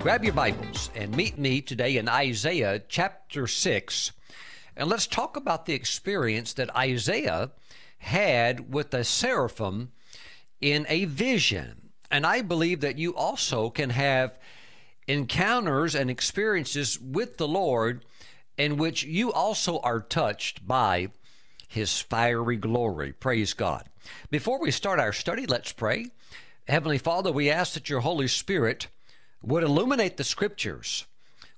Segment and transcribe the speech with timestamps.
[0.00, 4.12] Grab your Bibles and meet me today in Isaiah chapter 6.
[4.74, 7.50] And let's talk about the experience that Isaiah
[7.98, 9.92] had with a seraphim
[10.58, 11.90] in a vision.
[12.10, 14.38] And I believe that you also can have
[15.06, 18.06] encounters and experiences with the Lord
[18.56, 21.08] in which you also are touched by
[21.68, 23.12] his fiery glory.
[23.12, 23.84] Praise God.
[24.30, 26.06] Before we start our study, let's pray.
[26.66, 28.86] Heavenly Father, we ask that your Holy Spirit
[29.42, 31.06] would illuminate the scriptures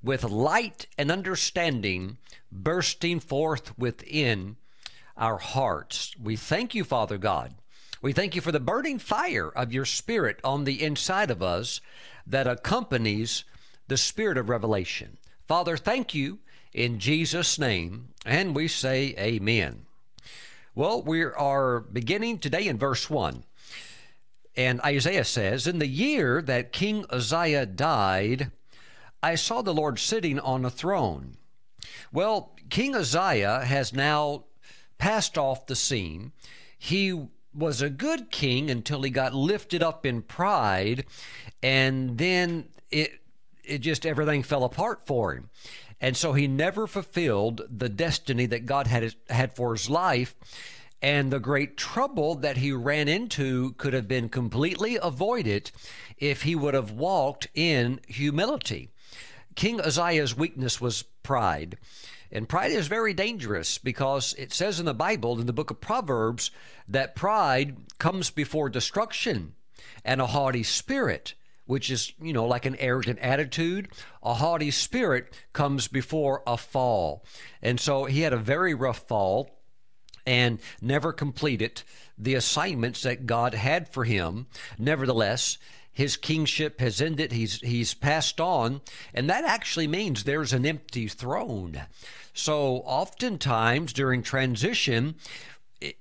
[0.02, 2.18] with light and understanding
[2.50, 4.56] bursting forth within
[5.16, 6.14] our hearts.
[6.20, 7.54] We thank you, Father God.
[8.00, 11.80] We thank you for the burning fire of your Spirit on the inside of us
[12.26, 13.44] that accompanies
[13.86, 15.18] the Spirit of revelation.
[15.46, 16.40] Father, thank you
[16.72, 19.86] in Jesus' name, and we say amen.
[20.74, 23.44] Well, we are beginning today in verse 1.
[24.56, 28.50] And Isaiah says, In the year that King Uzziah died,
[29.22, 31.36] I saw the Lord sitting on a throne.
[32.12, 34.44] Well, King Uzziah has now
[34.98, 36.32] passed off the scene.
[36.78, 41.04] He was a good king until he got lifted up in pride,
[41.62, 43.20] and then it
[43.64, 45.48] it just everything fell apart for him.
[46.00, 50.34] And so he never fulfilled the destiny that God had had for his life.
[51.02, 55.72] And the great trouble that he ran into could have been completely avoided
[56.16, 58.90] if he would have walked in humility.
[59.56, 61.76] King Uzziah's weakness was pride.
[62.30, 65.80] And pride is very dangerous because it says in the Bible, in the book of
[65.80, 66.52] Proverbs,
[66.88, 69.54] that pride comes before destruction
[70.04, 71.34] and a haughty spirit,
[71.66, 73.88] which is, you know, like an arrogant attitude.
[74.22, 77.24] A haughty spirit comes before a fall.
[77.60, 79.50] And so he had a very rough fall
[80.26, 81.82] and never completed
[82.18, 84.46] the assignments that God had for him.
[84.78, 85.58] Nevertheless,
[85.92, 87.32] his kingship has ended.
[87.32, 88.80] He's he's passed on,
[89.12, 91.82] and that actually means there's an empty throne.
[92.32, 95.16] So oftentimes during transition,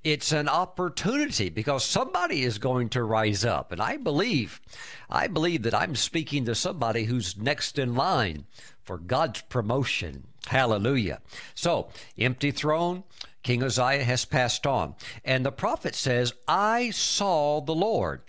[0.04, 4.62] it's an opportunity because somebody is going to rise up and i believe
[5.10, 8.46] i believe that i'm speaking to somebody who's next in line
[8.84, 11.20] for god's promotion hallelujah
[11.56, 13.04] so empty throne
[13.44, 14.96] King Uzziah has passed on.
[15.26, 18.22] And the prophet says, I saw the Lord.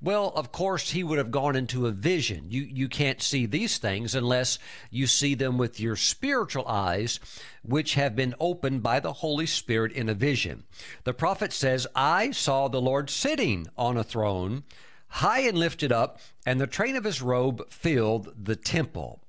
[0.00, 2.46] Well, of course, he would have gone into a vision.
[2.48, 4.58] You, you can't see these things unless
[4.90, 7.20] you see them with your spiritual eyes,
[7.62, 10.64] which have been opened by the Holy Spirit in a vision.
[11.04, 14.64] The prophet says, I saw the Lord sitting on a throne,
[15.08, 19.19] high and lifted up, and the train of his robe filled the temple.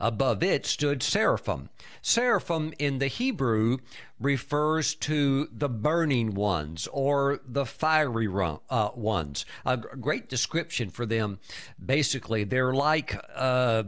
[0.00, 1.70] Above it stood seraphim.
[2.02, 3.78] Seraphim in the Hebrew
[4.18, 8.28] refers to the burning ones or the fiery
[8.70, 9.44] uh, ones.
[9.64, 11.38] A great description for them.
[11.84, 13.16] Basically, they're like.
[13.34, 13.84] Uh,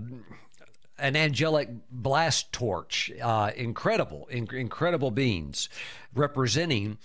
[0.98, 5.68] an angelic blast torch, uh, incredible, incredible beings,
[6.14, 6.96] representing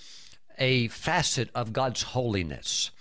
[0.60, 2.92] a facet of God's holiness.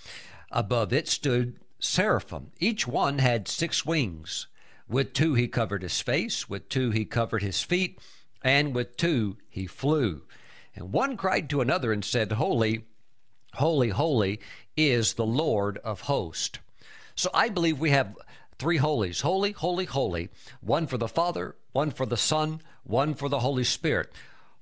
[0.51, 2.53] Above it stood seraphim.
[2.59, 4.47] Each one had six wings.
[4.89, 7.99] With two he covered his face, with two he covered his feet,
[8.43, 10.23] and with two he flew.
[10.75, 12.85] And one cried to another and said, Holy,
[13.55, 14.41] holy, holy
[14.77, 16.59] is the Lord of hosts.
[17.15, 18.17] So I believe we have
[18.59, 20.29] three holies holy, holy, holy.
[20.61, 24.13] One for the Father, one for the Son, one for the Holy Spirit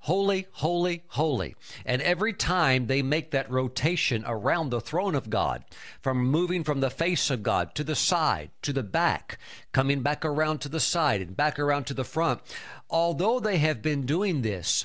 [0.04, 1.56] holy, holy, holy.
[1.86, 5.64] And every time they make that rotation around the throne of God,
[6.02, 9.38] from moving from the face of God to the side, to the back,
[9.72, 12.42] coming back around to the side and back around to the front,
[12.90, 14.84] although they have been doing this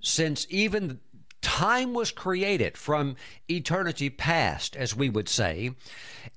[0.00, 1.00] since even
[1.40, 3.16] time was created from
[3.48, 5.72] eternity past, as we would say,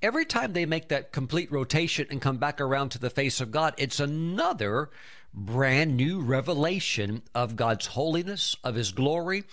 [0.02, 3.52] every time they make that complete rotation and come back around to the face of
[3.52, 4.90] God, it's another
[5.34, 9.44] brand new revelation of God's holiness, of His glory.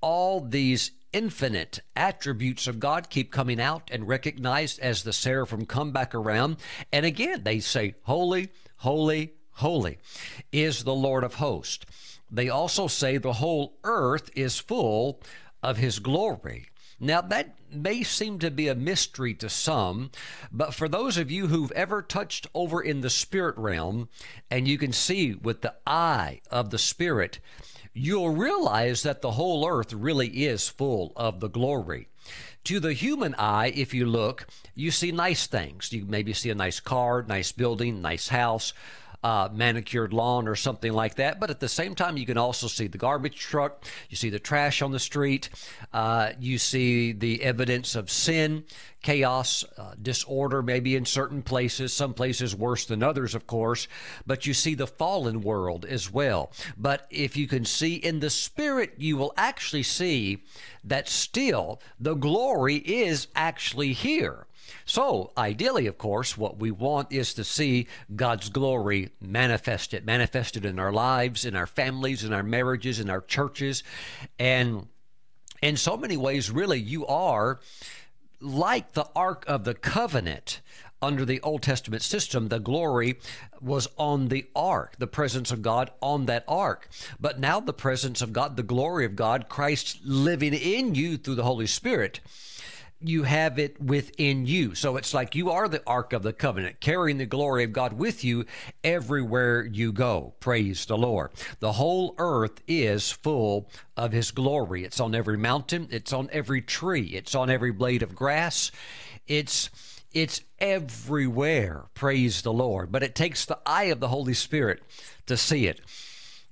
[0.00, 5.92] All these infinite attributes of God keep coming out and recognized as the seraphim come
[5.92, 6.56] back around.
[6.92, 9.98] And again, they say, Holy, holy, holy
[10.52, 11.84] is the Lord of hosts.
[12.30, 15.20] They also say the whole earth is full
[15.62, 16.66] of His glory.
[17.00, 20.10] Now, that may seem to be a mystery to some,
[20.52, 24.10] but for those of you who've ever touched over in the spirit realm
[24.50, 27.40] and you can see with the eye of the spirit,
[27.94, 32.08] you'll realize that the whole earth really is full of the glory.
[32.64, 35.92] To the human eye, if you look, you see nice things.
[35.92, 38.74] You maybe see a nice car, nice building, nice house.
[39.22, 41.38] Uh, manicured lawn or something like that.
[41.40, 44.38] But at the same time, you can also see the garbage truck, you see the
[44.38, 45.50] trash on the street,
[45.92, 48.64] uh, you see the evidence of sin,
[49.02, 53.88] chaos, uh, disorder, maybe in certain places, some places worse than others, of course,
[54.26, 56.52] but you see the fallen world as well.
[56.76, 60.42] But if you can see in the spirit, you will actually see
[60.84, 64.46] that still the glory is actually here.
[64.84, 70.78] So, ideally, of course, what we want is to see God's glory manifested, manifested in
[70.78, 73.82] our lives, in our families, in our marriages, in our churches.
[74.38, 74.88] And
[75.62, 77.60] in so many ways, really, you are
[78.40, 80.60] like the Ark of the Covenant
[81.02, 83.18] under the Old Testament system, the glory
[83.60, 86.88] was on the ark, the presence of God on that ark.
[87.18, 91.36] But now the presence of God, the glory of God, Christ living in you through
[91.36, 92.20] the Holy Spirit,
[93.02, 94.74] you have it within you.
[94.74, 97.94] So it's like you are the Ark of the Covenant, carrying the glory of God
[97.94, 98.44] with you
[98.84, 100.34] everywhere you go.
[100.40, 101.30] Praise the Lord.
[101.60, 104.84] The whole earth is full of His glory.
[104.84, 108.70] It's on every mountain, it's on every tree, it's on every blade of grass.
[109.26, 109.70] It's
[110.12, 111.84] it's everywhere.
[111.94, 112.90] Praise the Lord.
[112.90, 114.82] But it takes the eye of the Holy Spirit
[115.26, 115.80] to see it.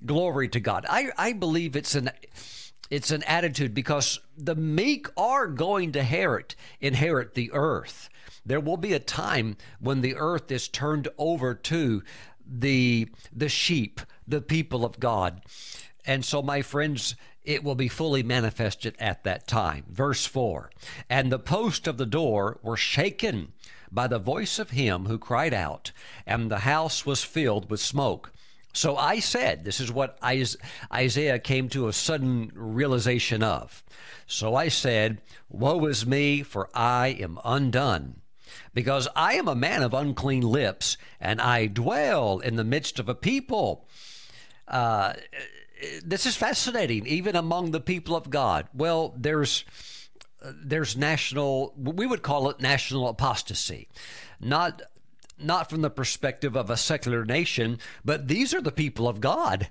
[0.05, 0.85] Glory to God.
[0.89, 2.09] I, I believe it's an
[2.89, 8.09] it's an attitude because the meek are going to inherit inherit the earth.
[8.45, 12.03] There will be a time when the earth is turned over to
[12.45, 15.41] the the sheep, the people of God.
[16.05, 19.85] And so my friends, it will be fully manifested at that time.
[19.89, 20.71] Verse 4
[21.09, 23.53] And the post of the door were shaken
[23.91, 25.91] by the voice of him who cried out,
[26.25, 28.31] and the house was filled with smoke.
[28.73, 33.83] So I said, this is what Isaiah came to a sudden realization of.
[34.27, 38.21] So I said, Woe is me, for I am undone,
[38.73, 43.09] because I am a man of unclean lips, and I dwell in the midst of
[43.09, 43.87] a people.
[44.67, 45.13] Uh,
[46.05, 48.67] this is fascinating, even among the people of God.
[48.73, 49.65] Well, there's
[50.63, 53.89] there's national we would call it national apostasy
[54.39, 54.81] not
[55.41, 59.69] not from the perspective of a secular nation, but these are the people of God,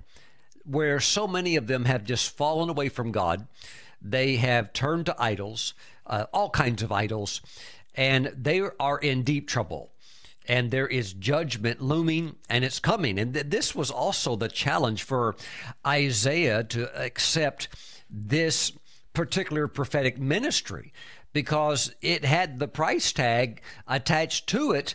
[0.65, 3.47] where so many of them have just fallen away from God.
[4.01, 5.75] They have turned to idols,
[6.07, 7.41] uh, all kinds of idols,
[7.95, 9.93] and they are in deep trouble.
[10.47, 13.19] And there is judgment looming, and it's coming.
[13.19, 15.37] And th- this was also the challenge for
[15.87, 17.69] Isaiah to accept
[18.09, 18.73] this
[19.13, 20.93] particular prophetic ministry
[21.33, 24.95] because it had the price tag attached to it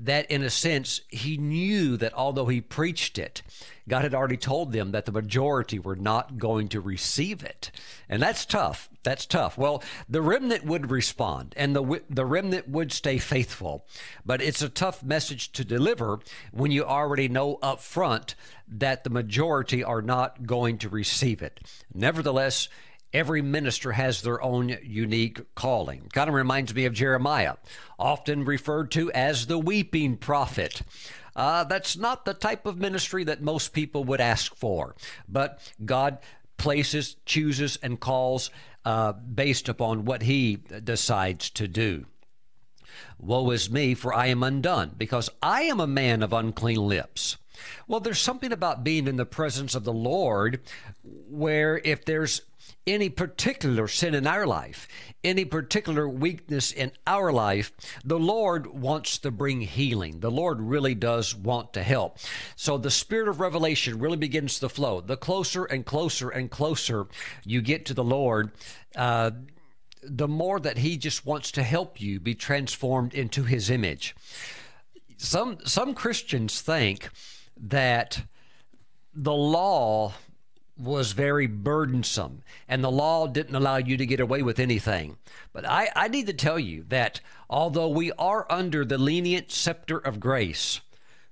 [0.00, 3.42] that in a sense he knew that although he preached it
[3.90, 7.70] god had already told them that the majority were not going to receive it.
[8.08, 8.88] And that's tough.
[9.02, 9.58] That's tough.
[9.58, 13.84] Well the remnant would respond and the the remnant would stay faithful.
[14.24, 16.20] But it's a tough message to deliver
[16.52, 18.36] when you already know up front
[18.68, 21.60] that the majority are not going to receive it.
[21.92, 22.68] Nevertheless
[23.12, 26.08] Every minister has their own unique calling.
[26.12, 27.56] Kind of reminds me of Jeremiah,
[27.98, 30.82] often referred to as the weeping prophet.
[31.34, 34.94] Uh, that's not the type of ministry that most people would ask for,
[35.28, 36.18] but God
[36.56, 38.50] places, chooses, and calls
[38.84, 42.06] uh, based upon what He decides to do.
[43.18, 47.38] Woe is me, for I am undone, because I am a man of unclean lips.
[47.86, 50.60] Well, there's something about being in the presence of the Lord
[51.02, 52.42] where if there's
[52.90, 54.88] any particular sin in our life,
[55.22, 57.72] any particular weakness in our life,
[58.04, 60.20] the Lord wants to bring healing.
[60.20, 62.18] The Lord really does want to help.
[62.56, 65.00] So the spirit of revelation really begins to flow.
[65.00, 67.06] The closer and closer and closer
[67.44, 68.50] you get to the Lord,
[68.96, 69.30] uh,
[70.02, 74.16] the more that He just wants to help you be transformed into His image.
[75.16, 77.10] Some some Christians think
[77.56, 78.22] that
[79.14, 80.14] the law
[80.80, 85.18] was very burdensome, and the law didn't allow you to get away with anything.
[85.52, 89.98] But I, I need to tell you that although we are under the lenient scepter
[89.98, 90.80] of grace,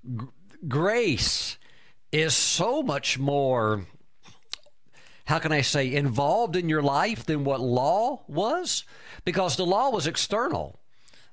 [0.05, 0.27] g-
[0.67, 1.57] grace
[2.13, 3.87] is so much more,
[5.25, 8.85] how can I say, involved in your life than what law was,
[9.25, 10.79] because the law was external.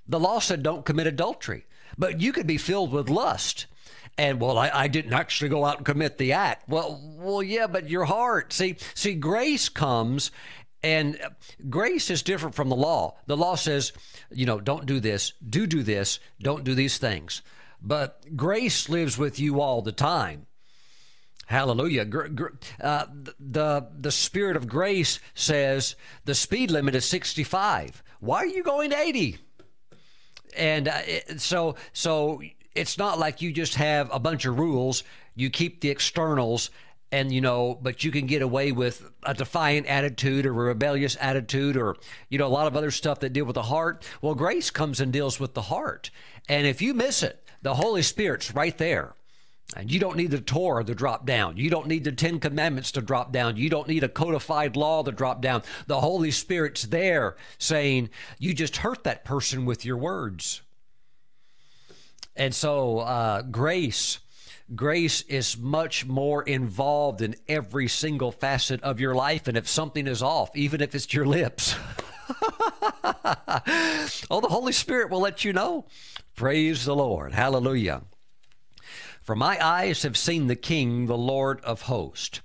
[0.07, 1.65] The law said don't commit adultery,
[1.98, 3.65] but you could be filled with lust
[4.17, 6.69] and well, I, I didn't actually go out and commit the act.
[6.69, 8.53] Well, well, yeah, but your heart.
[8.53, 10.31] See, see, grace comes
[10.84, 11.19] and
[11.69, 13.17] grace is different from the law.
[13.25, 13.91] The law says,
[14.31, 17.41] you know, don't do this, do do this, don't do these things.
[17.81, 20.45] But grace lives with you all the time.
[21.48, 22.07] Hallelujah.
[22.81, 23.05] Uh,
[23.39, 25.95] the, the Spirit of grace says
[26.25, 28.01] the speed limit is 65.
[28.19, 29.38] Why are you going to 80?
[30.57, 31.01] And uh,
[31.38, 32.41] so, so
[32.75, 35.03] it's not like you just have a bunch of rules,
[35.36, 36.70] you keep the externals,
[37.12, 41.15] and you know, but you can get away with a defiant attitude or a rebellious
[41.22, 41.96] attitude or
[42.29, 44.05] you know a lot of other stuff that deal with the heart.
[44.22, 46.12] Well, grace comes and deals with the heart.
[46.50, 49.15] And if you miss it, the Holy Spirit's right there.
[49.75, 51.58] And you don't need the Torah to drop down.
[51.58, 53.58] You don't need the Ten Commandments to drop down.
[53.58, 55.63] You don't need a codified law to drop down.
[55.88, 60.62] The Holy Spirit's there saying, You just hurt that person with your words.
[62.36, 64.20] And so, uh, grace.
[64.75, 69.48] Grace is much more involved in every single facet of your life.
[69.48, 71.75] And if something is off, even if it's your lips,
[74.30, 75.86] oh, the Holy Spirit will let you know.
[76.36, 77.34] Praise the Lord.
[77.34, 78.01] Hallelujah.
[79.22, 82.42] For my eyes have seen the King, the Lord of hosts.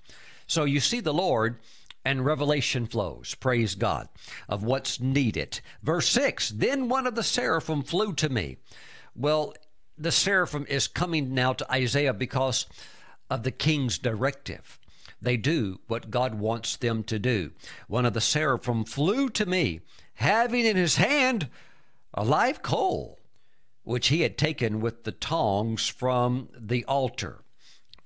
[0.47, 1.59] So you see the Lord,
[2.05, 4.09] and revelation flows, praise God,
[4.49, 5.61] of what's needed.
[5.83, 8.57] Verse 6 Then one of the seraphim flew to me.
[9.15, 9.55] Well,
[10.01, 12.67] the seraphim is coming now to Isaiah because
[13.29, 14.79] of the king's directive.
[15.21, 17.53] They do what God wants them to do.
[17.87, 19.81] One of the seraphim flew to me,
[20.15, 21.49] having in his hand
[22.15, 23.19] a live coal
[23.83, 27.43] which he had taken with the tongs from the altar.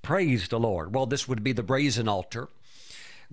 [0.03, 0.95] Praise the Lord.
[0.95, 2.49] Well, this would be the brazen altar.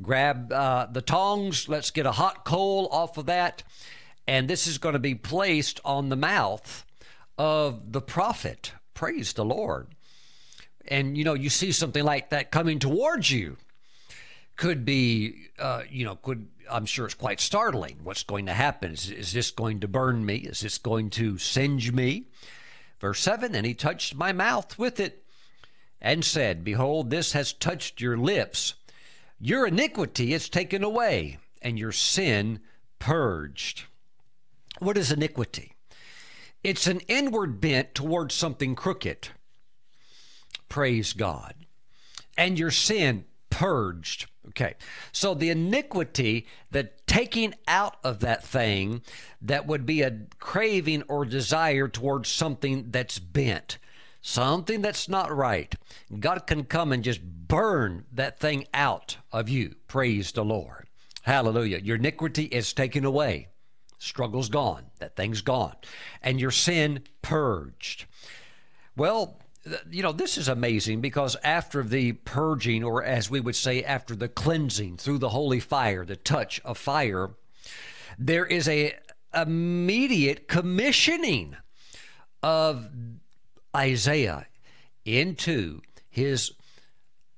[0.01, 3.63] Grab uh, the tongs, let's get a hot coal off of that,
[4.27, 6.86] and this is going to be placed on the mouth
[7.41, 8.71] of the prophet.
[8.93, 9.88] Praise the Lord.
[10.88, 13.57] And you know, you see something like that coming towards you
[14.57, 17.98] could be, uh, you know, could I'm sure it's quite startling.
[18.03, 18.91] What's going to happen?
[18.91, 20.36] Is, is this going to burn me?
[20.36, 22.27] Is this going to singe me?
[23.00, 25.24] Verse 7 And he touched my mouth with it
[26.00, 28.75] and said, Behold, this has touched your lips.
[29.39, 32.60] Your iniquity is taken away, and your sin
[33.00, 33.86] purged.
[34.77, 35.74] What is iniquity?
[36.63, 39.30] It's an inward bent towards something crooked.
[40.70, 41.53] Praise God.
[42.38, 44.27] And your sin purged.
[44.50, 44.75] Okay.
[45.12, 49.01] So the iniquity, the taking out of that thing
[49.41, 53.77] that would be a craving or desire towards something that's bent,
[54.22, 55.75] something that's not right.
[56.20, 59.75] God can come and just burn that thing out of you.
[59.88, 60.88] Praise the Lord.
[61.24, 61.80] Hallelujah.
[61.80, 63.50] Your iniquity is taken away.
[64.01, 64.86] Struggle's gone.
[64.98, 65.75] That thing's gone.
[66.24, 68.05] And your sin purged.
[68.98, 69.38] Well,
[69.91, 74.15] you know, this is amazing because after the purging, or as we would say, after
[74.15, 77.29] the cleansing through the holy fire, the touch of fire,
[78.17, 78.96] there is a
[79.36, 81.55] immediate commissioning
[82.41, 82.89] of
[83.75, 84.48] Isaiah
[85.05, 86.53] into his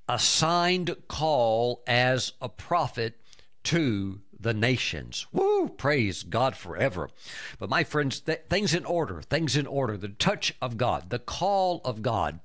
[0.07, 3.19] assigned call as a prophet
[3.63, 5.25] to the nations.
[5.31, 5.69] Woo!
[5.69, 7.09] Praise God forever.
[7.57, 9.97] But my friends, th- things in order, things in order.
[9.97, 12.39] The touch of God, the call of God,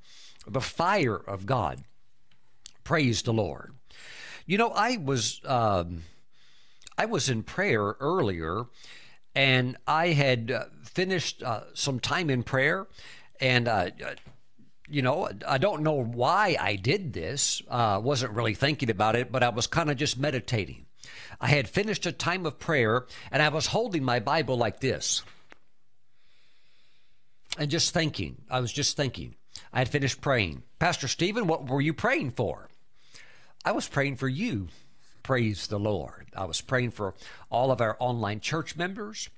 [0.47, 1.85] the fire of God.
[2.85, 3.75] Praise the Lord.
[4.47, 6.05] You know, I was um,
[6.97, 8.65] I was in prayer earlier,
[9.35, 12.87] and I had uh, finished uh, some time in prayer,
[13.41, 13.91] and uh,
[14.89, 17.61] you know, I don't know why I did this.
[17.69, 20.87] Uh, wasn't really thinking about it, but I was kind of just meditating.
[21.41, 25.23] I had finished a time of prayer and I was holding my Bible like this
[27.59, 28.37] and just thinking.
[28.51, 29.35] I was just thinking.
[29.73, 30.63] I had finished praying.
[30.79, 32.69] Pastor Steven, what were you praying for?
[33.65, 34.69] I was praying for you.
[35.23, 36.29] Praise the Lord.
[36.35, 37.15] I was praying for
[37.51, 39.29] all of our online church members.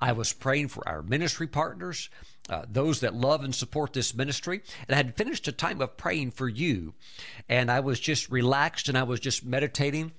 [0.00, 2.08] I was praying for our ministry partners,
[2.48, 4.62] uh, those that love and support this ministry.
[4.88, 6.94] And I had finished a time of praying for you.
[7.48, 10.12] And I was just relaxed and I was just meditating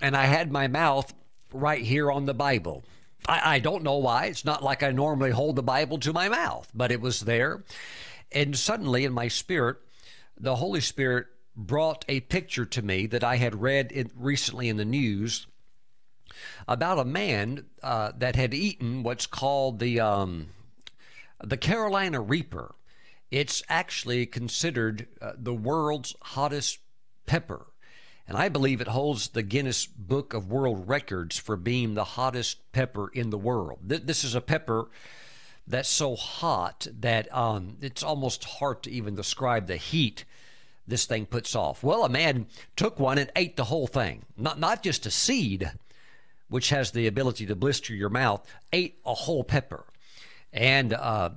[0.00, 1.12] and I had my mouth
[1.52, 2.84] right here on the Bible.
[3.26, 4.26] I, I, don't know why.
[4.26, 7.62] It's not like I normally hold the Bible to my mouth, but it was there.
[8.32, 9.78] And suddenly, in my spirit,
[10.38, 11.26] the Holy Spirit
[11.56, 15.46] brought a picture to me that I had read in, recently in the news
[16.66, 20.48] about a man uh, that had eaten what's called the um,
[21.42, 22.74] the Carolina Reaper.
[23.30, 26.78] It's actually considered uh, the world's hottest
[27.26, 27.66] pepper
[28.26, 32.72] and I believe it holds the Guinness Book of World Records for being the hottest
[32.72, 33.78] pepper in the world.
[33.82, 34.88] This is a pepper
[35.66, 40.24] that's so hot that um, it's almost hard to even describe the heat
[40.86, 41.82] this thing puts off.
[41.82, 42.46] Well, a man
[42.76, 45.70] took one and ate the whole thing, not not just a seed,
[46.48, 49.84] which has the ability to blister your mouth, ate a whole pepper,
[50.52, 51.30] and uh,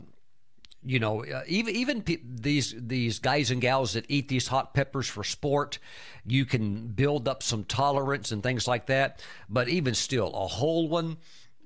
[0.85, 4.73] you know, uh, even even pe- these these guys and gals that eat these hot
[4.73, 5.79] peppers for sport,
[6.25, 9.23] you can build up some tolerance and things like that.
[9.49, 11.17] But even still, a whole one,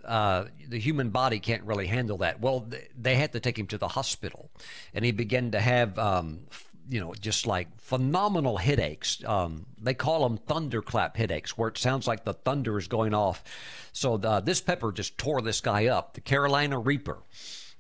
[0.06, 2.40] uh, the human body can't really handle that.
[2.40, 4.52] Well, they had to take him to the hospital,
[4.94, 6.42] and he began to have, um,
[6.88, 9.24] you know, just like phenomenal headaches.
[9.26, 13.44] Um, they call them thunderclap headaches, where it sounds like the thunder is going off.
[13.94, 17.18] So the, this pepper just tore this guy up, the Carolina Reaper,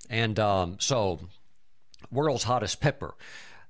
[0.09, 1.19] and um, so
[2.11, 3.15] world's hottest pepper.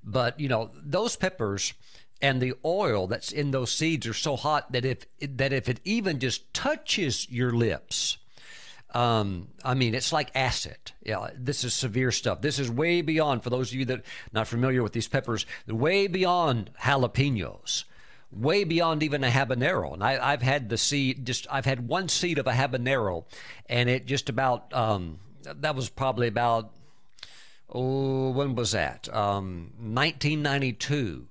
[0.04, 1.74] But you know, those peppers
[2.22, 5.80] and the oil that's in those seeds are so hot that if that if it
[5.84, 8.18] even just touches your lips
[8.98, 10.78] um, I mean, it's like acid.
[11.04, 12.42] Yeah, this is severe stuff.
[12.42, 16.08] This is way beyond, for those of you that not familiar with these peppers, way
[16.08, 17.84] beyond jalapenos,
[18.32, 19.94] way beyond even a habanero.
[19.94, 23.26] And I, have had the seed, just I've had one seed of a habanero,
[23.68, 26.72] and it just about um, that was probably about
[27.70, 29.14] oh, when was that?
[29.14, 31.28] Um, 1992.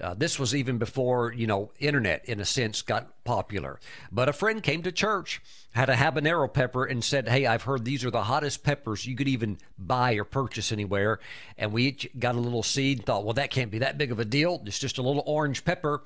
[0.00, 3.78] Uh, this was even before, you know, internet, in a sense, got popular.
[4.10, 7.84] But a friend came to church, had a habanero pepper, and said, Hey, I've heard
[7.84, 11.20] these are the hottest peppers you could even buy or purchase anywhere.
[11.58, 14.10] And we each got a little seed and thought, Well, that can't be that big
[14.12, 14.62] of a deal.
[14.64, 16.02] It's just a little orange pepper.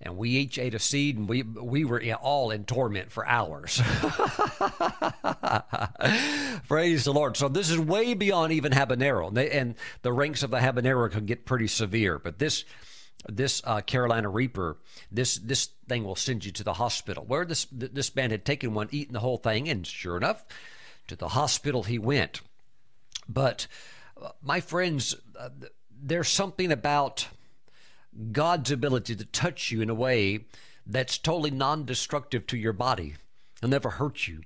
[0.00, 3.82] And we each ate a seed, and we we were all in torment for hours.
[6.68, 7.36] Praise the Lord.
[7.36, 11.26] So this is way beyond even habanero, and, and the ranks of the habanero can
[11.26, 12.20] get pretty severe.
[12.20, 12.64] But this
[13.26, 14.76] this uh, Carolina Reaper,
[15.10, 17.24] this this thing will send you to the hospital.
[17.26, 20.44] Where this this man had taken one, eaten the whole thing, and sure enough,
[21.08, 22.40] to the hospital he went.
[23.28, 23.66] But
[24.20, 25.50] uh, my friends, uh,
[25.90, 27.28] there's something about
[28.32, 30.46] God's ability to touch you in a way
[30.86, 33.16] that's totally non-destructive to your body.
[33.60, 34.42] He'll never hurt you,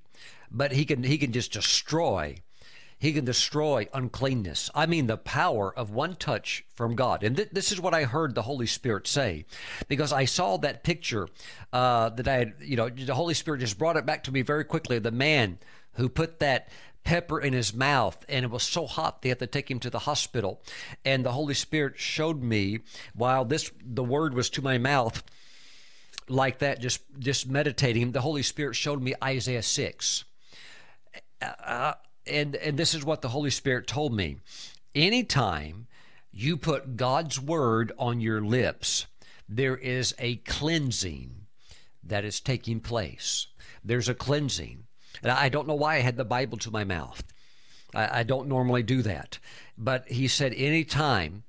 [0.50, 2.38] but he can he can just destroy
[3.02, 4.71] he can destroy uncleanness.
[4.76, 7.25] I mean, the power of one touch from God.
[7.25, 9.44] And th- this is what I heard the Holy Spirit say
[9.88, 11.26] because I saw that picture
[11.73, 14.42] uh, that I had, you know, the Holy Spirit just brought it back to me
[14.42, 15.00] very quickly.
[15.00, 15.59] The man
[15.94, 16.68] who put that
[17.02, 19.90] pepper in his mouth and it was so hot they had to take him to
[19.90, 20.62] the hospital
[21.04, 22.78] and the holy spirit showed me
[23.16, 25.25] while this the word was to my mouth
[26.28, 30.24] like that just just meditating the holy spirit showed me isaiah 6
[31.42, 31.94] uh,
[32.26, 34.38] and and this is what the Holy Spirit told me.
[34.94, 35.87] Anytime
[36.32, 39.06] you put God's word on your lips,
[39.48, 41.46] there is a cleansing
[42.02, 43.46] that is taking place.
[43.85, 44.85] There's a cleansing.
[45.22, 47.22] And I don't know why I had the Bible to my mouth.
[47.94, 49.38] I, I don't normally do that.
[49.76, 51.44] But he said, anytime,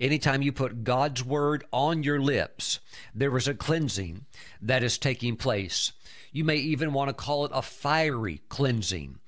[0.00, 2.80] anytime you put God's word on your lips,
[3.14, 4.26] there is a cleansing
[4.60, 5.92] that is taking place.
[6.32, 9.18] You may even want to call it a fiery cleansing.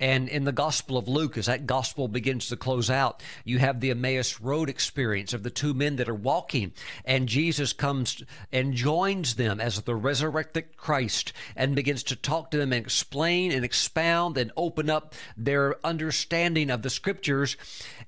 [0.00, 3.80] And in the Gospel of Luke, as that Gospel begins to close out, you have
[3.80, 6.72] the Emmaus Road experience of the two men that are walking,
[7.04, 12.56] and Jesus comes and joins them as the resurrected Christ and begins to talk to
[12.56, 17.56] them and explain and expound and open up their understanding of the Scriptures.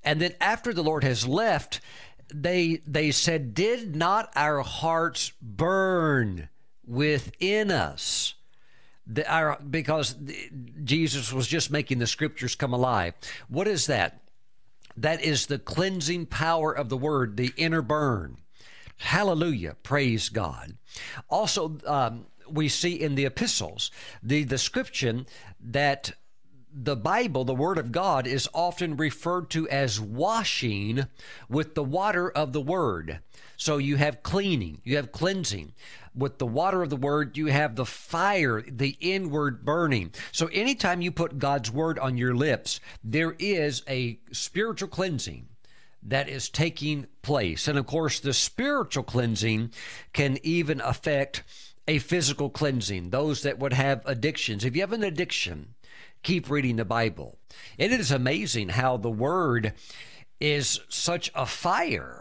[0.05, 1.81] And then after the Lord has left,
[2.33, 6.49] they they said, Did not our hearts burn
[6.87, 8.35] within us?
[9.07, 10.17] The, our, because
[10.85, 13.15] Jesus was just making the scriptures come alive.
[13.49, 14.23] What is that?
[14.97, 18.39] That is the cleansing power of the word, the inner burn.
[18.99, 19.77] Hallelujah.
[19.83, 20.77] Praise God.
[21.29, 23.91] Also, um, we see in the epistles
[24.23, 25.27] the description
[25.61, 26.13] that
[26.73, 31.07] the Bible, the Word of God, is often referred to as washing
[31.49, 33.21] with the water of the Word.
[33.57, 35.73] So you have cleaning, you have cleansing.
[36.21, 40.13] With the water of the Word, you have the fire, the inward burning.
[40.33, 45.49] So anytime you put God's Word on your lips, there is a spiritual cleansing
[46.03, 47.67] that is taking place.
[47.67, 49.73] And of course, the spiritual cleansing
[50.13, 51.43] can even affect
[51.89, 53.09] a physical cleansing.
[53.09, 54.63] Those that would have addictions.
[54.63, 55.75] If you have an addiction,
[56.23, 57.39] keep reading the Bible.
[57.79, 59.73] It is amazing how the Word
[60.39, 62.20] is such a fire.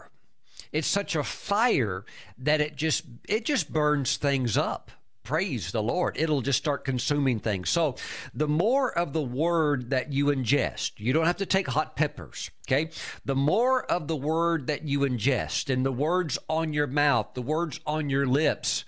[0.72, 2.04] It's such a fire
[2.38, 4.90] that it just it just burns things up.
[5.22, 6.16] Praise the Lord.
[6.18, 7.68] It'll just start consuming things.
[7.68, 7.96] So,
[8.34, 12.50] the more of the word that you ingest, you don't have to take hot peppers,
[12.66, 12.90] okay?
[13.24, 17.42] The more of the word that you ingest and the words on your mouth, the
[17.42, 18.84] words on your lips,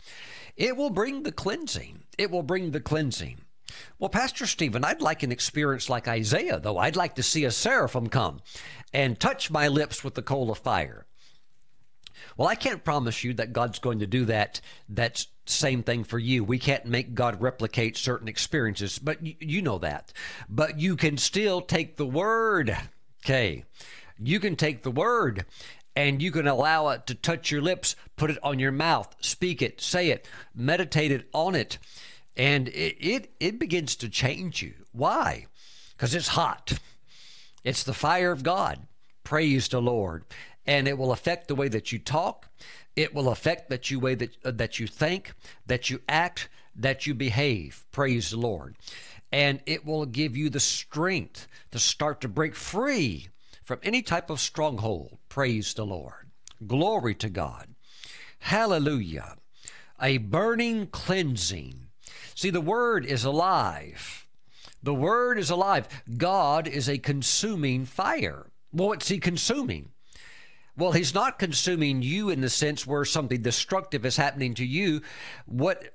[0.57, 2.05] it will bring the cleansing.
[2.19, 3.43] It will bring the cleansing.
[3.99, 6.79] Well, Pastor Steven, I'd like an experience like Isaiah, though.
[6.79, 8.41] I'd like to see a seraphim come
[8.93, 11.07] and touch my lips with the coal of fire.
[12.37, 14.61] Well, I can't promise you that God's going to do that.
[14.89, 16.45] That same thing for you.
[16.45, 20.13] We can't make God replicate certain experiences, but you, you know that.
[20.49, 22.77] But you can still take the word.
[23.25, 23.65] Okay.
[24.19, 25.45] You can take the word
[25.95, 29.61] and you can allow it to touch your lips, put it on your mouth, speak
[29.61, 31.79] it, say it, meditate it on it
[32.37, 34.75] and it, it, it begins to change you.
[34.93, 35.47] Why?
[35.97, 36.79] Because it's hot.
[37.65, 38.87] It's the fire of God.
[39.25, 40.25] Praise the Lord.
[40.67, 42.49] And it will affect the way that you talk.
[42.95, 45.33] It will affect that you way that uh, that you think,
[45.67, 47.85] that you act, that you behave.
[47.91, 48.77] Praise the Lord.
[49.33, 53.29] And it will give you the strength to start to break free
[53.65, 55.19] from any type of stronghold.
[55.29, 56.31] Praise the Lord.
[56.67, 57.69] Glory to God.
[58.41, 59.37] Hallelujah.
[60.01, 61.87] A burning cleansing.
[62.35, 64.27] See, the word is alive.
[64.83, 65.89] The word is alive.
[66.19, 68.47] God is a consuming fire.
[68.71, 69.91] What's he consuming?
[70.77, 75.03] Well, he's not consuming you in the sense where something destructive is happening to you.
[75.47, 75.93] What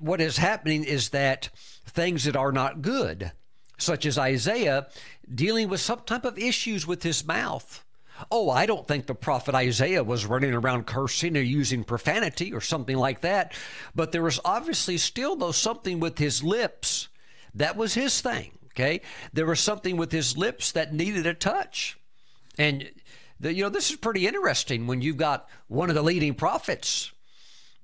[0.00, 1.48] what is happening is that
[1.84, 3.32] things that are not good,
[3.78, 4.86] such as Isaiah
[5.32, 7.84] dealing with some type of issues with his mouth.
[8.30, 12.60] Oh, I don't think the prophet Isaiah was running around cursing or using profanity or
[12.60, 13.52] something like that,
[13.94, 17.08] but there was obviously still though something with his lips.
[17.54, 19.00] That was his thing, okay?
[19.32, 21.98] There was something with his lips that needed a touch.
[22.58, 22.90] And
[23.40, 27.12] you know, this is pretty interesting when you've got one of the leading prophets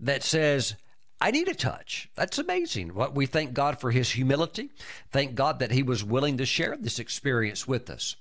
[0.01, 0.75] that says,
[1.21, 2.11] I need a touch.
[2.17, 2.95] That's amazing.
[2.95, 4.71] What we thank God for his humility.
[5.11, 8.17] Thank God that he was willing to share this experience with us.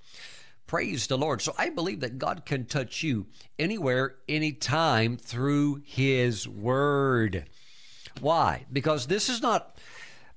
[0.68, 1.42] Praise the Lord.
[1.42, 3.28] So I believe that God can touch you
[3.60, 7.50] anywhere, anytime through his word.
[8.22, 8.66] Why?
[8.72, 9.78] Because this is not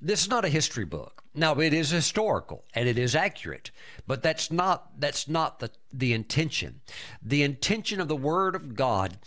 [0.00, 1.22] this is not a history book.
[1.36, 3.70] Now it is historical and it is accurate,
[4.06, 6.80] but that's not that's not the the intention.
[7.22, 9.18] The intention of the word of God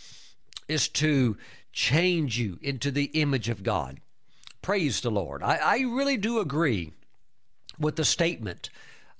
[0.66, 1.36] is to
[1.72, 4.00] change you into the image of God.
[4.60, 5.42] Praise the Lord.
[5.42, 6.92] I, I really do agree
[7.78, 8.70] with the statement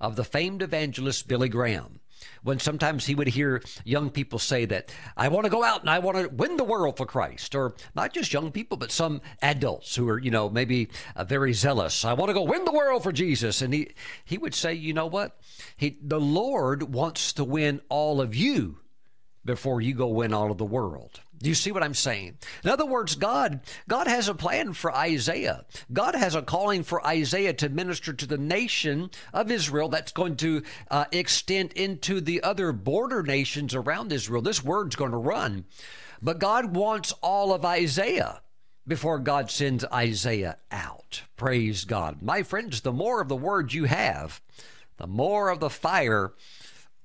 [0.00, 1.99] of the famed evangelist Billy Graham
[2.42, 5.90] when sometimes he would hear young people say that I want to go out and
[5.90, 9.20] I want to win the world for Christ, or not just young people, but some
[9.42, 12.04] adults who are, you know, maybe uh, very zealous.
[12.04, 13.90] I want to go win the world for Jesus, and he
[14.24, 15.38] he would say, you know what,
[15.76, 18.78] he the Lord wants to win all of you
[19.44, 21.20] before you go win all of the world.
[21.42, 22.36] Do you see what I'm saying?
[22.62, 25.64] In other words, God, God has a plan for Isaiah.
[25.90, 30.36] God has a calling for Isaiah to minister to the nation of Israel that's going
[30.36, 34.42] to uh, extend into the other border nations around Israel.
[34.42, 35.64] This word's going to run.
[36.20, 38.42] But God wants all of Isaiah
[38.86, 41.22] before God sends Isaiah out.
[41.36, 42.20] Praise God.
[42.20, 44.42] My friends, the more of the word you have,
[44.98, 46.34] the more of the fire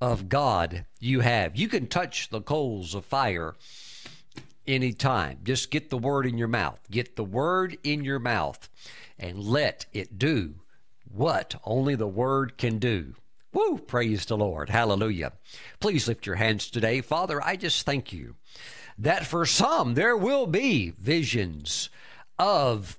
[0.02, 1.56] of God you have.
[1.56, 3.56] You can touch the coals of fire
[4.68, 5.40] anytime.
[5.44, 6.80] Just get the word in your mouth.
[6.90, 8.70] Get the word in your mouth
[9.18, 10.56] and let it do
[11.10, 13.16] what only the word can do.
[13.54, 13.78] Woo!
[13.78, 14.70] Praise the Lord.
[14.70, 15.32] Hallelujah.
[15.80, 17.02] Please lift your hands today.
[17.02, 18.36] Father, I just thank you
[18.98, 21.90] that for some there will be visions
[22.38, 22.98] of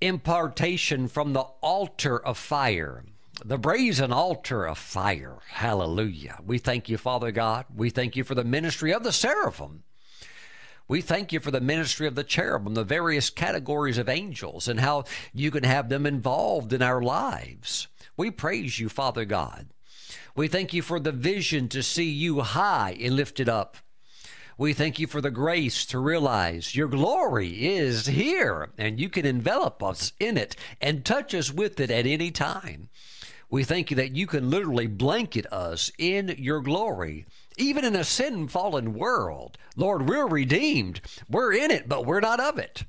[0.00, 3.04] impartation from the altar of fire
[3.44, 5.38] the brazen altar of fire.
[5.48, 6.38] Hallelujah.
[6.44, 7.66] We thank you, Father God.
[7.74, 9.82] We thank you for the ministry of the seraphim.
[10.86, 14.80] We thank you for the ministry of the cherubim, the various categories of angels, and
[14.80, 17.88] how you can have them involved in our lives.
[18.16, 19.68] We praise you, Father God.
[20.36, 23.78] We thank you for the vision to see you high and lifted up.
[24.58, 29.26] We thank you for the grace to realize your glory is here and you can
[29.26, 32.88] envelop us in it and touch us with it at any time.
[33.50, 38.04] We thank you that you can literally blanket us in your glory even in a
[38.04, 39.58] sin fallen world.
[39.76, 41.00] Lord, we're redeemed.
[41.28, 42.84] We're in it, but we're not of it.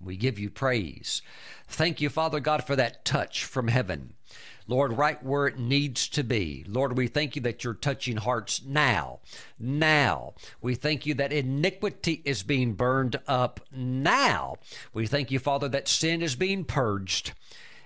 [0.00, 1.22] We give you praise.
[1.68, 4.14] Thank you, Father God, for that touch from heaven.
[4.68, 6.64] Lord, right where it needs to be.
[6.66, 9.20] Lord, we thank you that you're touching hearts now.
[9.58, 10.34] Now.
[10.60, 14.56] We thank you that iniquity is being burned up now.
[14.92, 17.32] We thank you, Father, that sin is being purged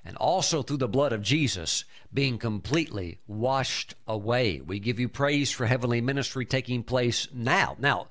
[0.04, 4.60] and also through the blood of Jesus being completely washed away.
[4.60, 7.76] We give you praise for heavenly ministry taking place now.
[7.78, 8.08] Now,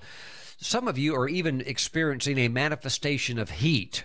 [0.57, 4.03] some of you are even experiencing a manifestation of heat.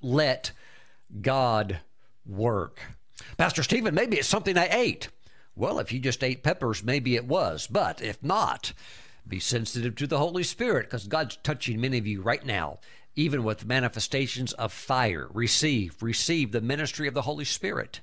[0.00, 0.52] Let
[1.20, 1.80] God
[2.24, 2.80] work.
[3.36, 5.08] Pastor Steven, maybe it's something I ate.
[5.54, 7.66] Well, if you just ate peppers, maybe it was.
[7.66, 8.72] But if not,
[9.26, 12.78] be sensitive to the Holy Spirit because God's touching many of you right now
[13.16, 15.28] even with manifestations of fire.
[15.32, 18.00] Receive, receive the ministry of the Holy Spirit.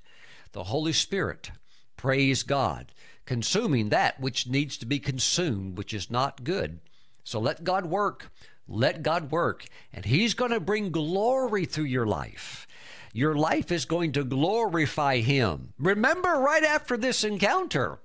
[0.52, 1.52] The Holy Spirit,
[1.96, 2.92] praise God,
[3.26, 6.80] consuming that which needs to be consumed, which is not good.
[7.24, 8.32] So let God work.
[8.68, 12.66] Let God work, and He's going to bring glory through your life.
[13.12, 15.74] Your life is going to glorify Him.
[15.78, 18.00] Remember, right after this encounter,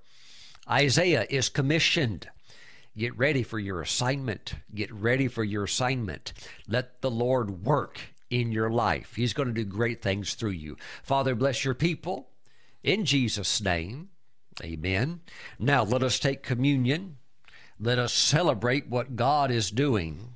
[0.68, 2.28] Isaiah is commissioned.
[2.98, 4.54] Get ready for your assignment.
[4.74, 6.32] Get ready for your assignment.
[6.66, 9.14] Let the Lord work in your life.
[9.14, 10.76] He's going to do great things through you.
[11.04, 12.30] Father, bless your people
[12.82, 14.08] in Jesus' name.
[14.64, 15.20] Amen.
[15.60, 17.18] Now let us take communion.
[17.78, 20.34] Let us celebrate what God is doing.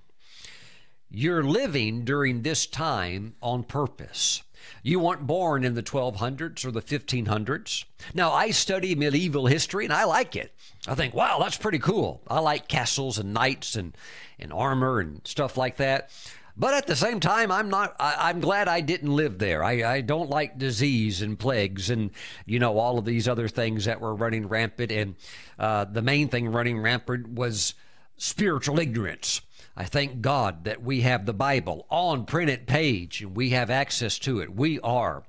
[1.11, 4.45] You're living during this time on purpose.
[4.83, 7.85] You weren't born in the 1200s or the 1500s.
[8.15, 10.55] Now, I study medieval history and I like it.
[10.87, 12.23] I think, wow, that's pretty cool.
[12.27, 13.97] I like castles and knights and,
[14.39, 16.11] and armor and stuff like that.
[16.57, 17.97] But at the same time, I'm not.
[17.99, 19.65] I, am glad I didn't live there.
[19.65, 22.11] I, I don't like disease and plagues and
[22.45, 24.93] you know all of these other things that were running rampant.
[24.93, 25.15] And
[25.59, 27.75] uh, the main thing running rampant was
[28.23, 29.41] spiritual ignorance.
[29.77, 34.17] I thank God that we have the Bible on printed page and we have access
[34.21, 34.55] to it.
[34.55, 35.25] We are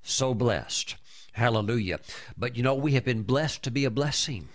[0.00, 0.94] so blessed.
[1.32, 1.98] Hallelujah.
[2.38, 4.48] But you know, we have been blessed to be a blessing,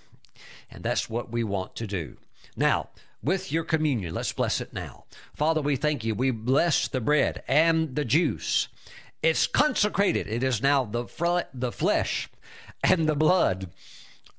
[0.71, 2.15] and that's what we want to do.
[2.55, 2.89] Now,
[3.21, 5.03] with your communion, let's bless it now.
[5.33, 6.15] Father, we thank you.
[6.15, 8.69] We bless the bread and the juice.
[9.21, 10.27] It's consecrated.
[10.27, 11.05] It is now the,
[11.53, 12.29] the flesh
[12.83, 13.69] and the blood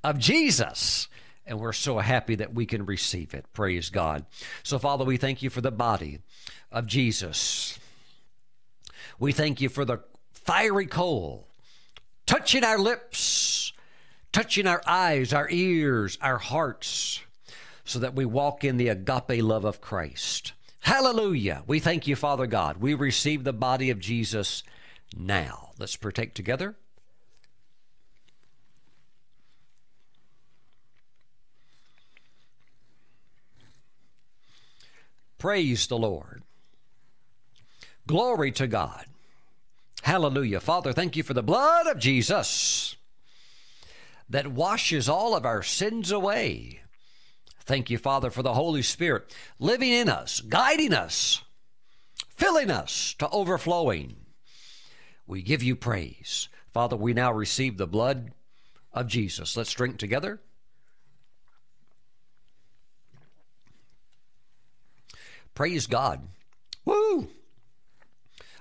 [0.03, 1.07] of Jesus
[1.53, 3.45] and we're so happy that we can receive it.
[3.53, 4.25] Praise God.
[4.63, 6.21] So, Father, we thank you for the body
[6.71, 7.79] of Jesus.
[9.19, 9.99] We thank you for the
[10.33, 11.47] fiery coal
[12.25, 13.75] touching our lips,
[14.33, 17.21] touching our eyes, our ears, our hearts,
[17.85, 20.55] so that we walk in the agape love of Christ.
[20.81, 21.65] Hallelujah.
[21.67, 22.79] We thank you, Father God.
[22.79, 24.63] We receive the body of Jesus
[25.15, 25.73] now.
[25.79, 26.77] Let's partake together.
[35.43, 36.45] Praise the Lord.
[38.07, 39.07] Glory to God.
[40.03, 40.61] Hallelujah.
[40.61, 42.95] Father, thank you for the blood of Jesus
[44.29, 46.83] that washes all of our sins away.
[47.65, 51.43] Thank you, Father, for the Holy Spirit living in us, guiding us,
[52.29, 54.15] filling us to overflowing.
[55.27, 56.49] We give you praise.
[56.73, 58.31] Father, we now receive the blood
[58.93, 59.57] of Jesus.
[59.57, 60.41] Let's drink together.
[65.63, 66.27] Praise God.
[66.85, 67.29] Woo!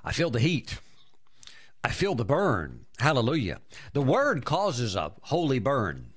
[0.06, 0.78] I feel the heat.
[1.84, 2.86] I feel the burn.
[3.00, 3.60] Hallelujah.
[3.94, 6.14] The word causes a holy burn.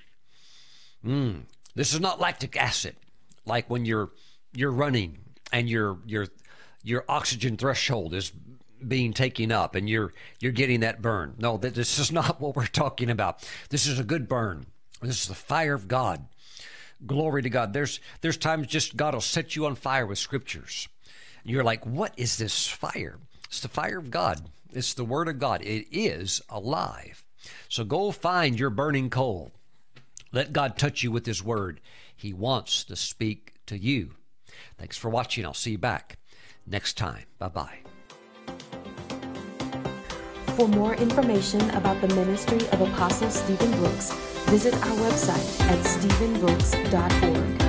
[1.03, 1.45] Mm.
[1.75, 2.97] This is not lactic acid,
[3.47, 4.11] like when you're
[4.53, 5.21] you're running
[5.51, 6.27] and your your
[6.83, 8.31] your oxygen threshold is
[8.87, 11.35] being taken up and you're you're getting that burn.
[11.39, 13.43] No, this is not what we're talking about.
[13.71, 14.67] This is a good burn.
[15.01, 16.27] This is the fire of God.
[17.07, 17.73] Glory to God.
[17.73, 20.89] There's there's times just God will set you on fire with scriptures.
[21.45, 23.19] You're like, what is this fire?
[23.47, 24.41] It's the fire of God.
[24.73, 25.63] It's the word of God.
[25.63, 27.25] It is alive.
[27.69, 29.53] So go find your burning coal.
[30.33, 31.81] Let God touch you with his word.
[32.17, 34.15] He wants to speak to you.
[34.79, 35.45] Thanks for watching.
[35.45, 36.19] I'll see you back
[36.67, 37.25] next time.
[37.39, 37.79] Bye bye.
[40.57, 47.64] For more information about the ministry of Apostle Steven Brooks, visit our website at stevenbrooks.org.